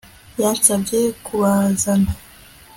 [0.41, 2.11] Yansabye kubazana